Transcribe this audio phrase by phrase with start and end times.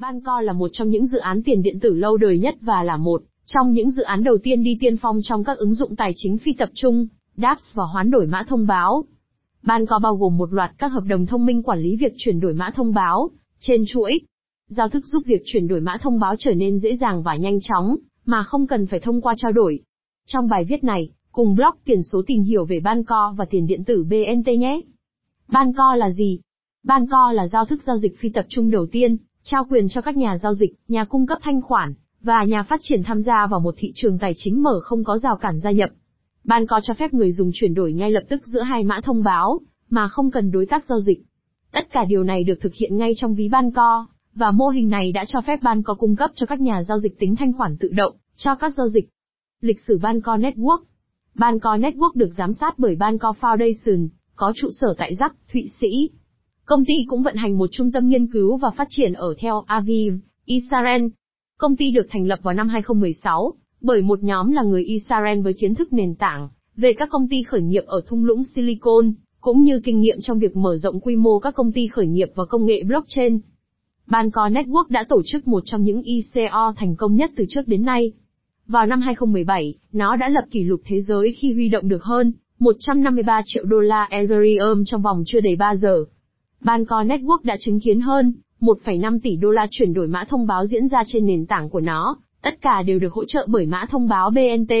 [0.00, 2.96] Banco là một trong những dự án tiền điện tử lâu đời nhất và là
[2.96, 6.12] một trong những dự án đầu tiên đi tiên phong trong các ứng dụng tài
[6.16, 9.04] chính phi tập trung, dApps và hoán đổi mã thông báo.
[9.62, 12.54] Banco bao gồm một loạt các hợp đồng thông minh quản lý việc chuyển đổi
[12.54, 14.20] mã thông báo trên chuỗi.
[14.68, 17.58] Giao thức giúp việc chuyển đổi mã thông báo trở nên dễ dàng và nhanh
[17.60, 19.80] chóng, mà không cần phải thông qua trao đổi.
[20.26, 23.84] Trong bài viết này, cùng blog tiền số tìm hiểu về Banco và tiền điện
[23.84, 24.80] tử BNT nhé.
[25.48, 26.40] Banco là gì?
[26.84, 30.16] Banco là giao thức giao dịch phi tập trung đầu tiên, trao quyền cho các
[30.16, 33.60] nhà giao dịch, nhà cung cấp thanh khoản, và nhà phát triển tham gia vào
[33.60, 35.90] một thị trường tài chính mở không có rào cản gia nhập.
[36.44, 39.22] Ban có cho phép người dùng chuyển đổi ngay lập tức giữa hai mã thông
[39.22, 41.22] báo, mà không cần đối tác giao dịch.
[41.72, 45.12] Tất cả điều này được thực hiện ngay trong ví Banco, và mô hình này
[45.12, 47.88] đã cho phép Banco cung cấp cho các nhà giao dịch tính thanh khoản tự
[47.88, 49.08] động, cho các giao dịch.
[49.60, 50.82] Lịch sử Banco Network
[51.34, 56.10] Banco Network được giám sát bởi Banco Foundation, có trụ sở tại Rắc, Thụy Sĩ.
[56.64, 59.52] Công ty cũng vận hành một trung tâm nghiên cứu và phát triển ở Tel
[59.66, 60.14] Aviv,
[60.44, 61.06] Israel.
[61.58, 65.52] Công ty được thành lập vào năm 2016 bởi một nhóm là người Israel với
[65.52, 69.62] kiến thức nền tảng về các công ty khởi nghiệp ở thung lũng Silicon, cũng
[69.62, 72.44] như kinh nghiệm trong việc mở rộng quy mô các công ty khởi nghiệp và
[72.44, 73.38] công nghệ blockchain.
[74.06, 77.84] Banco Network đã tổ chức một trong những ICO thành công nhất từ trước đến
[77.84, 78.12] nay.
[78.66, 82.32] Vào năm 2017, nó đã lập kỷ lục thế giới khi huy động được hơn
[82.58, 86.04] 153 triệu đô la Ethereum trong vòng chưa đầy 3 giờ.
[86.64, 90.66] Banco Network đã chứng kiến hơn 1,5 tỷ đô la chuyển đổi mã thông báo
[90.66, 93.86] diễn ra trên nền tảng của nó, tất cả đều được hỗ trợ bởi mã
[93.90, 94.72] thông báo BNT.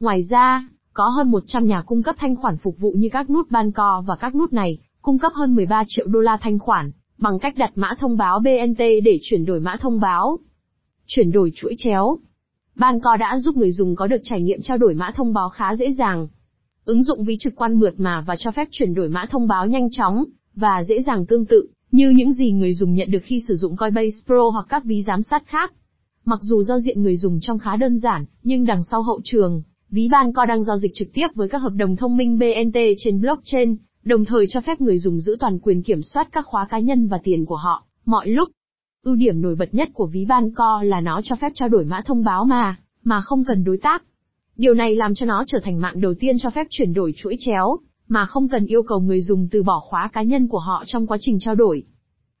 [0.00, 3.50] Ngoài ra, có hơn 100 nhà cung cấp thanh khoản phục vụ như các nút
[3.50, 7.38] Banco và các nút này, cung cấp hơn 13 triệu đô la thanh khoản, bằng
[7.38, 10.38] cách đặt mã thông báo BNT để chuyển đổi mã thông báo.
[11.06, 12.18] Chuyển đổi chuỗi chéo.
[12.76, 15.76] Banco đã giúp người dùng có được trải nghiệm trao đổi mã thông báo khá
[15.76, 16.28] dễ dàng.
[16.84, 19.66] Ứng dụng ví trực quan mượt mà và cho phép chuyển đổi mã thông báo
[19.66, 20.24] nhanh chóng,
[20.56, 23.76] và dễ dàng tương tự, như những gì người dùng nhận được khi sử dụng
[23.76, 25.72] Coinbase Pro hoặc các ví giám sát khác.
[26.24, 29.62] Mặc dù giao diện người dùng trong khá đơn giản, nhưng đằng sau hậu trường,
[29.90, 33.20] ví Banco đang giao dịch trực tiếp với các hợp đồng thông minh BNT trên
[33.20, 36.78] blockchain, đồng thời cho phép người dùng giữ toàn quyền kiểm soát các khóa cá
[36.78, 38.48] nhân và tiền của họ, mọi lúc.
[39.04, 42.00] Ưu điểm nổi bật nhất của ví Banco là nó cho phép trao đổi mã
[42.06, 44.02] thông báo mà, mà không cần đối tác.
[44.56, 47.36] Điều này làm cho nó trở thành mạng đầu tiên cho phép chuyển đổi chuỗi
[47.38, 47.78] chéo,
[48.14, 51.06] mà không cần yêu cầu người dùng từ bỏ khóa cá nhân của họ trong
[51.06, 51.82] quá trình trao đổi.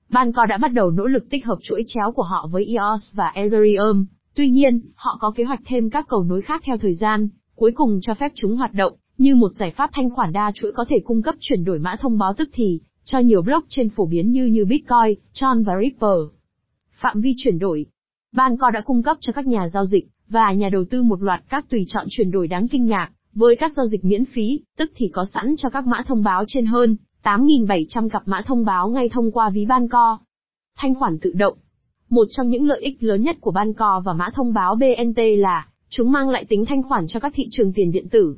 [0.08, 3.28] Banco đã bắt đầu nỗ lực tích hợp chuỗi chéo của họ với EOS và
[3.34, 7.28] Ethereum, tuy nhiên, họ có kế hoạch thêm các cầu nối khác theo thời gian,
[7.54, 10.72] cuối cùng cho phép chúng hoạt động như một giải pháp thanh khoản đa chuỗi
[10.72, 14.06] có thể cung cấp chuyển đổi mã thông báo tức thì cho nhiều blockchain phổ
[14.06, 16.38] biến như như Bitcoin, Tron và Ripple.
[17.00, 17.86] Phạm vi chuyển đổi
[18.32, 21.40] Banco đã cung cấp cho các nhà giao dịch và nhà đầu tư một loạt
[21.48, 24.92] các tùy chọn chuyển đổi đáng kinh ngạc, với các giao dịch miễn phí, tức
[24.96, 28.88] thì có sẵn cho các mã thông báo trên hơn 8.700 cặp mã thông báo
[28.88, 30.18] ngay thông qua ví Banco.
[30.76, 31.58] Thanh khoản tự động
[32.10, 35.68] Một trong những lợi ích lớn nhất của Banco và mã thông báo BNT là,
[35.88, 38.36] chúng mang lại tính thanh khoản cho các thị trường tiền điện tử.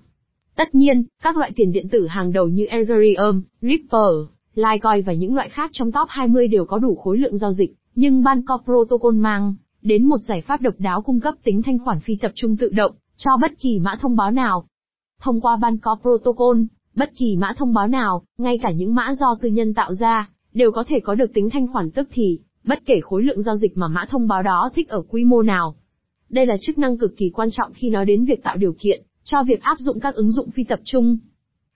[0.57, 5.35] Tất nhiên, các loại tiền điện tử hàng đầu như Ethereum, Ripple, Litecoin và những
[5.35, 9.15] loại khác trong top 20 đều có đủ khối lượng giao dịch, nhưng Banco Protocol
[9.15, 12.57] mang đến một giải pháp độc đáo cung cấp tính thanh khoản phi tập trung
[12.57, 14.67] tự động cho bất kỳ mã thông báo nào.
[15.23, 16.61] Thông qua Banco Protocol,
[16.95, 20.31] bất kỳ mã thông báo nào, ngay cả những mã do tư nhân tạo ra,
[20.55, 23.57] đều có thể có được tính thanh khoản tức thì, bất kể khối lượng giao
[23.57, 25.75] dịch mà mã thông báo đó thích ở quy mô nào.
[26.29, 29.03] Đây là chức năng cực kỳ quan trọng khi nói đến việc tạo điều kiện
[29.25, 31.19] cho việc áp dụng các ứng dụng phi tập trung.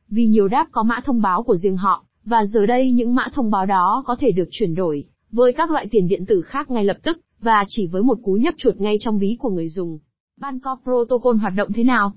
[0.09, 3.25] Vì nhiều đáp có mã thông báo của riêng họ, và giờ đây những mã
[3.35, 6.71] thông báo đó có thể được chuyển đổi với các loại tiền điện tử khác
[6.71, 9.69] ngay lập tức, và chỉ với một cú nhấp chuột ngay trong ví của người
[9.69, 9.99] dùng.
[10.41, 12.13] Banco Protocol hoạt động thế nào?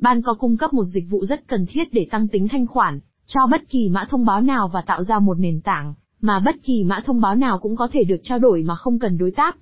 [0.00, 3.40] Banco cung cấp một dịch vụ rất cần thiết để tăng tính thanh khoản, cho
[3.50, 6.84] bất kỳ mã thông báo nào và tạo ra một nền tảng, mà bất kỳ
[6.84, 9.56] mã thông báo nào cũng có thể được trao đổi mà không cần đối tác.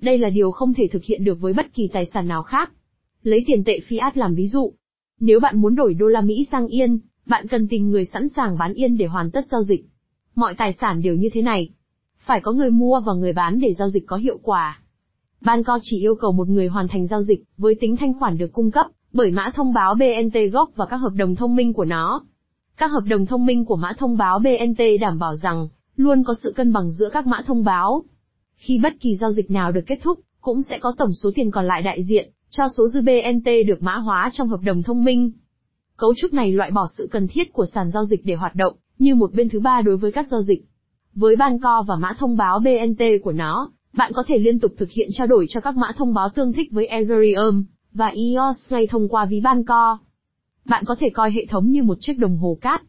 [0.00, 2.72] Đây là điều không thể thực hiện được với bất kỳ tài sản nào khác.
[3.22, 4.72] Lấy tiền tệ fiat làm ví dụ.
[5.20, 8.58] Nếu bạn muốn đổi đô la Mỹ sang yên, bạn cần tìm người sẵn sàng
[8.58, 9.84] bán yên để hoàn tất giao dịch.
[10.34, 11.70] Mọi tài sản đều như thế này.
[12.18, 14.80] Phải có người mua và người bán để giao dịch có hiệu quả.
[15.40, 18.52] Banco chỉ yêu cầu một người hoàn thành giao dịch, với tính thanh khoản được
[18.52, 21.84] cung cấp, bởi mã thông báo BNT gốc và các hợp đồng thông minh của
[21.84, 22.24] nó.
[22.76, 26.34] Các hợp đồng thông minh của mã thông báo BNT đảm bảo rằng, luôn có
[26.42, 28.04] sự cân bằng giữa các mã thông báo.
[28.56, 31.50] Khi bất kỳ giao dịch nào được kết thúc, cũng sẽ có tổng số tiền
[31.50, 35.04] còn lại đại diện, cho số dư BNT được mã hóa trong hợp đồng thông
[35.04, 35.32] minh.
[35.96, 38.74] Cấu trúc này loại bỏ sự cần thiết của sàn giao dịch để hoạt động,
[38.98, 40.64] như một bên thứ ba đối với các giao dịch.
[41.14, 44.72] Với ban co và mã thông báo BNT của nó, bạn có thể liên tục
[44.78, 48.72] thực hiện trao đổi cho các mã thông báo tương thích với Ethereum và EOS
[48.72, 49.98] ngay thông qua ví Banco.
[50.64, 52.82] Bạn có thể coi hệ thống như một chiếc đồng hồ cát.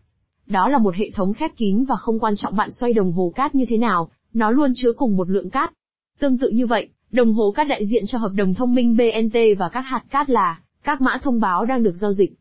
[0.48, 3.32] Đó là một hệ thống khép kín và không quan trọng bạn xoay đồng hồ
[3.36, 5.74] cát như thế nào, nó luôn chứa cùng một lượng cát.
[6.20, 9.38] Tương tự như vậy, đồng hồ cát đại diện cho hợp đồng thông minh BNT
[9.60, 12.34] và các hạt cát là các mã thông báo đang được giao dịch.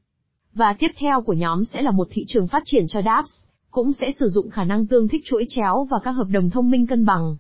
[0.55, 3.31] Và tiếp theo của nhóm sẽ là một thị trường phát triển cho dApps,
[3.71, 6.71] cũng sẽ sử dụng khả năng tương thích chuỗi chéo và các hợp đồng thông
[6.71, 7.37] minh cân bằng.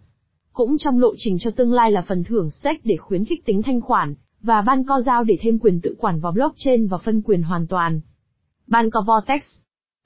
[0.52, 3.62] Cũng trong lộ trình cho tương lai là phần thưởng stake để khuyến khích tính
[3.62, 7.22] thanh khoản, và ban co giao để thêm quyền tự quản vào blockchain và phân
[7.22, 8.00] quyền hoàn toàn.
[8.66, 9.42] Ban co Vortex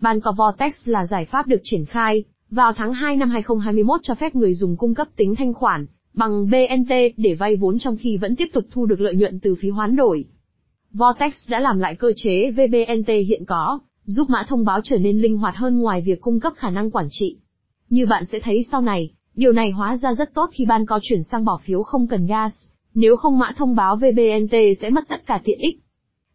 [0.00, 4.14] Ban co Vortex là giải pháp được triển khai vào tháng 2 năm 2021 cho
[4.14, 8.16] phép người dùng cung cấp tính thanh khoản bằng BNT để vay vốn trong khi
[8.16, 10.24] vẫn tiếp tục thu được lợi nhuận từ phí hoán đổi.
[10.92, 15.20] Vortex đã làm lại cơ chế VBNT hiện có, giúp mã thông báo trở nên
[15.20, 17.36] linh hoạt hơn ngoài việc cung cấp khả năng quản trị.
[17.90, 20.98] Như bạn sẽ thấy sau này, điều này hóa ra rất tốt khi ban co
[21.02, 22.54] chuyển sang bỏ phiếu không cần gas,
[22.94, 25.78] nếu không mã thông báo VBNT sẽ mất tất cả tiện ích.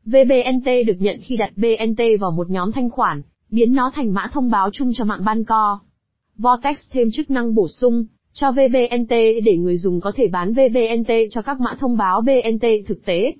[0.05, 4.27] VBNT được nhận khi đặt BNT vào một nhóm thanh khoản, biến nó thành mã
[4.33, 5.79] thông báo chung cho mạng ban co.
[6.37, 9.09] Vortex thêm chức năng bổ sung, cho VBNT
[9.45, 13.33] để người dùng có thể bán VBNT cho các mã thông báo BNT thực tế.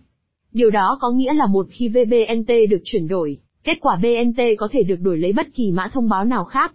[0.54, 4.68] Điều đó có nghĩa là một khi VBNT được chuyển đổi, kết quả BNT có
[4.72, 6.74] thể được đổi lấy bất kỳ mã thông báo nào khác.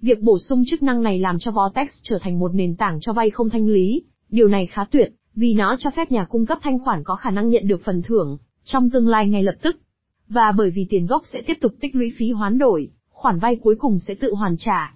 [0.00, 3.12] Việc bổ sung chức năng này làm cho Vortex trở thành một nền tảng cho
[3.12, 4.02] vay không thanh lý.
[4.30, 7.30] Điều này khá tuyệt, vì nó cho phép nhà cung cấp thanh khoản có khả
[7.30, 9.76] năng nhận được phần thưởng trong tương lai ngay lập tức.
[10.28, 13.56] Và bởi vì tiền gốc sẽ tiếp tục tích lũy phí hoán đổi, khoản vay
[13.56, 14.94] cuối cùng sẽ tự hoàn trả.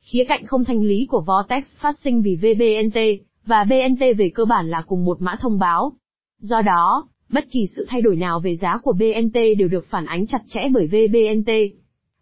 [0.00, 2.98] Khía cạnh không thanh lý của Vortex phát sinh vì VBNT
[3.46, 5.92] và BNT về cơ bản là cùng một mã thông báo.
[6.38, 10.06] Do đó, bất kỳ sự thay đổi nào về giá của BNT đều được phản
[10.06, 11.50] ánh chặt chẽ bởi VBNT.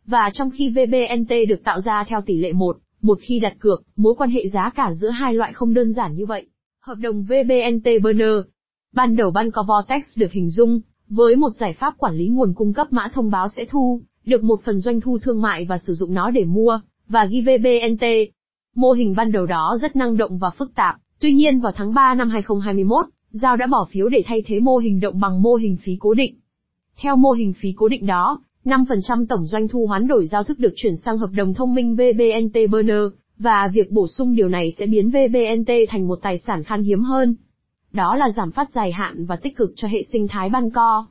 [0.07, 3.83] Và trong khi VBNT được tạo ra theo tỷ lệ 1, một khi đặt cược,
[3.97, 6.47] mối quan hệ giá cả giữa hai loại không đơn giản như vậy.
[6.87, 8.35] Hợp đồng VBNT Burner
[8.93, 12.73] Ban đầu Banco Vortex được hình dung, với một giải pháp quản lý nguồn cung
[12.73, 15.93] cấp mã thông báo sẽ thu, được một phần doanh thu thương mại và sử
[15.93, 18.05] dụng nó để mua, và ghi VBNT.
[18.77, 21.95] Mô hình ban đầu đó rất năng động và phức tạp, tuy nhiên vào tháng
[21.95, 25.55] 3 năm 2021, Giao đã bỏ phiếu để thay thế mô hình động bằng mô
[25.55, 26.35] hình phí cố định.
[26.97, 30.59] Theo mô hình phí cố định đó, 5% tổng doanh thu hoán đổi giao thức
[30.59, 33.03] được chuyển sang hợp đồng thông minh VBNT Burner,
[33.43, 37.03] và việc bổ sung điều này sẽ biến VBNT thành một tài sản khan hiếm
[37.03, 37.35] hơn.
[37.93, 41.07] Đó là giảm phát dài hạn và tích cực cho hệ sinh thái ban co.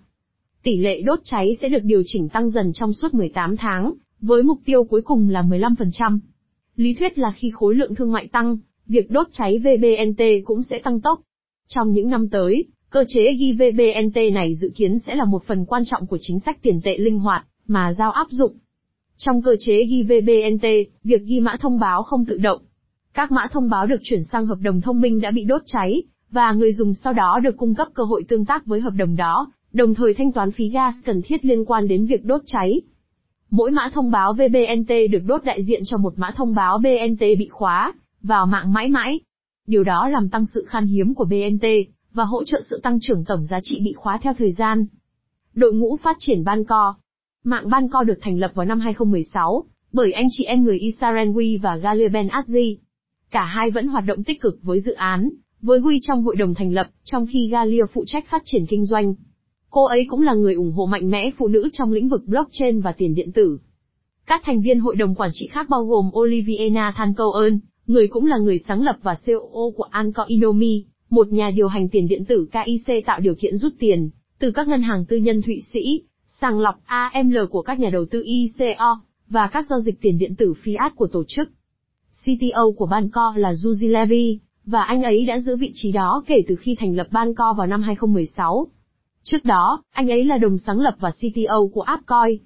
[0.63, 4.43] Tỷ lệ đốt cháy sẽ được điều chỉnh tăng dần trong suốt 18 tháng, với
[4.43, 6.19] mục tiêu cuối cùng là 15%.
[6.75, 8.57] Lý thuyết là khi khối lượng thương mại tăng,
[8.87, 11.21] việc đốt cháy VBNT cũng sẽ tăng tốc.
[11.67, 15.65] Trong những năm tới, cơ chế ghi VBNT này dự kiến sẽ là một phần
[15.65, 18.57] quan trọng của chính sách tiền tệ linh hoạt mà giao áp dụng.
[19.25, 20.65] Trong cơ chế ghi VBNT,
[21.03, 22.61] việc ghi mã thông báo không tự động.
[23.13, 26.03] Các mã thông báo được chuyển sang hợp đồng thông minh đã bị đốt cháy,
[26.31, 29.15] và người dùng sau đó được cung cấp cơ hội tương tác với hợp đồng
[29.15, 32.81] đó, đồng thời thanh toán phí gas cần thiết liên quan đến việc đốt cháy.
[33.51, 37.19] Mỗi mã thông báo VBNT được đốt đại diện cho một mã thông báo BNT
[37.19, 39.19] bị khóa, vào mạng mãi mãi.
[39.67, 41.65] Điều đó làm tăng sự khan hiếm của BNT,
[42.13, 44.85] và hỗ trợ sự tăng trưởng tổng giá trị bị khóa theo thời gian.
[45.53, 46.95] Đội ngũ phát triển ban co
[47.43, 51.29] Mạng ban co được thành lập vào năm 2016, bởi anh chị em người Israel
[51.29, 52.75] Huy và Galia Ben Azzi.
[53.31, 55.29] Cả hai vẫn hoạt động tích cực với dự án,
[55.61, 58.85] với Huy trong hội đồng thành lập, trong khi Galia phụ trách phát triển kinh
[58.85, 59.13] doanh.
[59.69, 62.81] Cô ấy cũng là người ủng hộ mạnh mẽ phụ nữ trong lĩnh vực blockchain
[62.81, 63.57] và tiền điện tử.
[64.25, 67.13] Các thành viên hội đồng quản trị khác bao gồm Oliviana Than
[67.87, 71.89] người cũng là người sáng lập và COO của Anco Inomi, một nhà điều hành
[71.89, 75.41] tiền điện tử KIC tạo điều kiện rút tiền từ các ngân hàng tư nhân
[75.41, 76.01] Thụy Sĩ,
[76.39, 80.35] sàng lọc AML của các nhà đầu tư ICO, và các giao dịch tiền điện
[80.35, 81.49] tử fiat của tổ chức.
[82.23, 86.43] CTO của Banco là Juzi Levy, và anh ấy đã giữ vị trí đó kể
[86.47, 88.67] từ khi thành lập Banco vào năm 2016.
[89.23, 92.37] Trước đó, anh ấy là đồng sáng lập và CTO của Appcoin.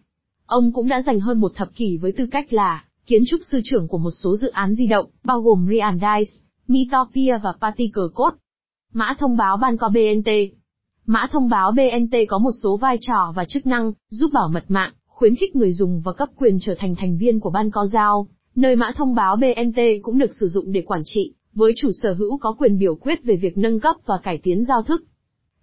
[0.46, 3.62] Ông cũng đã dành hơn một thập kỷ với tư cách là kiến trúc sư
[3.64, 6.32] trưởng của một số dự án di động, bao gồm Reandice,
[6.68, 8.38] Mitopia và Particle Code.
[8.94, 10.30] Mã thông báo Banco BNT
[11.08, 14.64] Mã thông báo BNT có một số vai trò và chức năng, giúp bảo mật
[14.68, 17.86] mạng, khuyến khích người dùng và cấp quyền trở thành thành viên của ban co
[17.86, 21.92] giao, nơi mã thông báo BNT cũng được sử dụng để quản trị, với chủ
[22.04, 25.04] sở hữu có quyền biểu quyết về việc nâng cấp và cải tiến giao thức.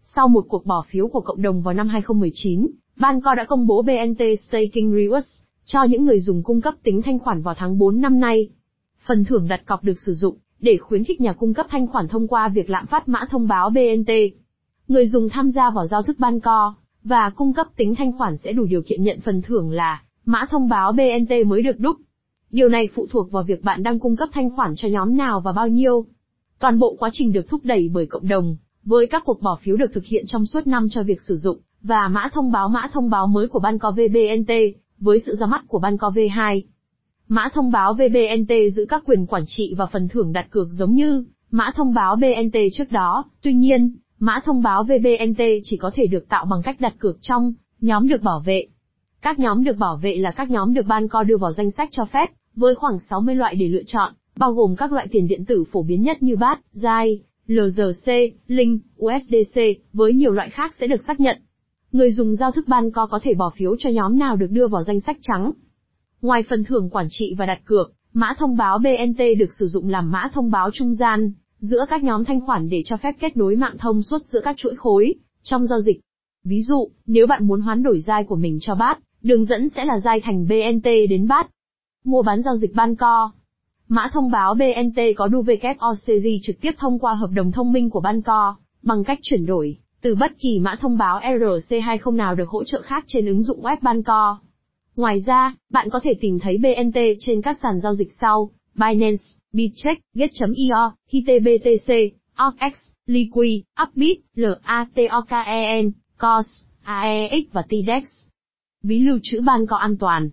[0.03, 3.67] Sau một cuộc bỏ phiếu của cộng đồng vào năm 2019, ban co đã công
[3.67, 7.79] bố BNT Staking Rewards cho những người dùng cung cấp tính thanh khoản vào tháng
[7.79, 8.49] 4 năm nay.
[9.07, 12.09] Phần thưởng đặt cọc được sử dụng để khuyến khích nhà cung cấp thanh khoản
[12.09, 14.11] thông qua việc lạm phát mã thông báo BNT.
[14.89, 16.75] Người dùng tham gia vào giao thức ban co,
[17.05, 20.47] và cung cấp tính thanh khoản sẽ đủ điều kiện nhận phần thưởng là mã
[20.51, 21.97] thông báo BNT mới được đúc.
[22.51, 25.41] Điều này phụ thuộc vào việc bạn đang cung cấp thanh khoản cho nhóm nào
[25.41, 26.07] và bao nhiêu.
[26.59, 29.77] Toàn bộ quá trình được thúc đẩy bởi cộng đồng, với các cuộc bỏ phiếu
[29.77, 32.89] được thực hiện trong suốt năm cho việc sử dụng, và mã thông báo mã
[32.93, 34.53] thông báo mới của ban co VBNT,
[34.99, 36.63] với sự ra mắt của ban co V2.
[37.29, 40.95] Mã thông báo VBNT giữ các quyền quản trị và phần thưởng đặt cược giống
[40.95, 45.91] như mã thông báo BNT trước đó, tuy nhiên, mã thông báo VBNT chỉ có
[45.95, 48.67] thể được tạo bằng cách đặt cược trong nhóm được bảo vệ.
[49.23, 51.89] Các nhóm được bảo vệ là các nhóm được ban co đưa vào danh sách
[51.93, 55.45] cho phép, với khoảng 60 loại để lựa chọn, bao gồm các loại tiền điện
[55.45, 58.13] tử phổ biến nhất như BAT, DAI, LRC,
[58.47, 59.61] Link, USDC,
[59.93, 61.43] với nhiều loại khác sẽ được xác nhận.
[61.93, 64.69] Người dùng giao thức ban co có thể bỏ phiếu cho nhóm nào được đưa
[64.69, 65.53] vào danh sách trắng.
[66.21, 69.89] Ngoài phần thưởng quản trị và đặt cược, mã thông báo BNT được sử dụng
[69.89, 73.37] làm mã thông báo trung gian giữa các nhóm thanh khoản để cho phép kết
[73.37, 76.01] nối mạng thông suốt giữa các chuỗi khối trong giao dịch.
[76.45, 79.85] Ví dụ, nếu bạn muốn hoán đổi dai của mình cho BAT, đường dẫn sẽ
[79.85, 81.47] là dai thành BNT đến BAT.
[82.05, 83.33] Mua bán giao dịch ban co.
[83.89, 87.91] Mã thông báo BNT có đu WOCG trực tiếp thông qua hợp đồng thông minh
[87.91, 92.35] của ban co, bằng cách chuyển đổi từ bất kỳ mã thông báo ERC20 nào
[92.35, 94.39] được hỗ trợ khác trên ứng dụng web ban co.
[94.97, 99.23] Ngoài ra, bạn có thể tìm thấy BNT trên các sàn giao dịch sau, Binance,
[99.53, 102.75] Bitcheck, Get.io, HitBTC, OKX,
[103.07, 106.47] Liqui, Upbit, LATOKEN, COS,
[106.83, 108.05] AEX và TDEX.
[108.83, 110.31] Ví lưu trữ ban có an toàn.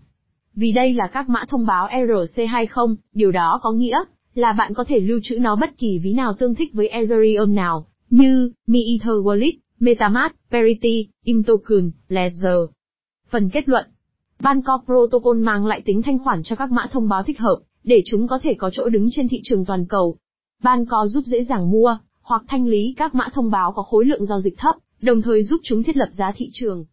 [0.56, 4.04] Vì đây là các mã thông báo ERC20, điều đó có nghĩa
[4.34, 7.56] là bạn có thể lưu trữ nó bất kỳ ví nào tương thích với Ethereum
[7.56, 12.70] nào, như MiEther Wallet, MetaMask, Parity, Imtoken, Ledger.
[13.30, 13.86] Phần kết luận
[14.40, 18.02] Banco Protocol mang lại tính thanh khoản cho các mã thông báo thích hợp, để
[18.06, 20.18] chúng có thể có chỗ đứng trên thị trường toàn cầu.
[20.64, 24.26] Banco giúp dễ dàng mua, hoặc thanh lý các mã thông báo có khối lượng
[24.26, 26.86] giao dịch thấp, đồng thời giúp chúng thiết lập giá thị trường.